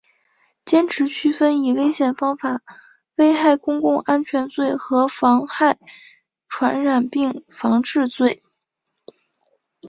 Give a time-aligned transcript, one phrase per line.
[0.65, 2.63] 坚持区分以危险方法
[3.17, 5.77] 危害公共安全罪和妨害
[6.49, 8.41] 传染病防治罪